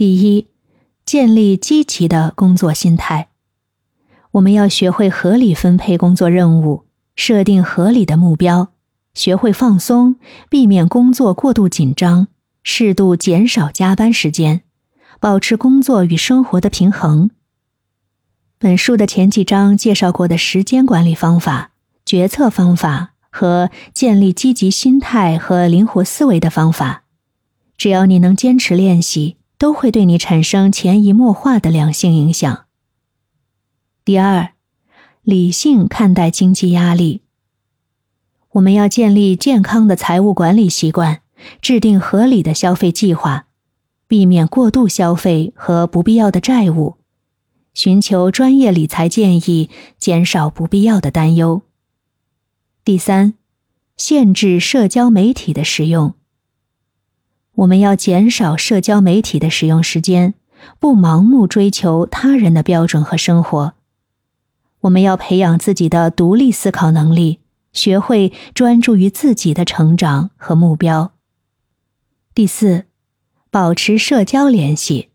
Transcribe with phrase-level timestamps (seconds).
[0.00, 0.46] 第一，
[1.04, 3.28] 建立积极的工作心态。
[4.30, 8.68] 我们要学会合理分配工作任务，设定合理的目标，
[9.12, 10.16] 学会放松，
[10.48, 12.28] 避免工作过度紧张，
[12.62, 14.62] 适度减少加班时间，
[15.20, 17.30] 保持工作与生活的平衡。
[18.58, 21.72] 本书的前几章介绍过的时间管理方法、
[22.06, 27.02] 决策方法和建立积极心态和灵活思维的方法，
[27.76, 29.36] 只要你能坚持练习。
[29.60, 32.64] 都会对你产生潜移默化的良性影响。
[34.06, 34.52] 第二，
[35.20, 37.20] 理性看待经济压力。
[38.52, 41.20] 我们要建立健康的财务管理习惯，
[41.60, 43.48] 制定合理的消费计划，
[44.08, 46.96] 避免过度消费和不必要的债务，
[47.74, 49.68] 寻求专业理财建议，
[49.98, 51.60] 减少不必要的担忧。
[52.82, 53.34] 第三，
[53.98, 56.14] 限制社交媒体的使用。
[57.60, 60.32] 我们要减少社交媒体的使用时间，
[60.78, 63.74] 不盲目追求他人的标准和生活。
[64.80, 67.40] 我们要培养自己的独立思考能力，
[67.74, 71.12] 学会专注于自己的成长和目标。
[72.34, 72.86] 第四，
[73.50, 75.09] 保持社交联系。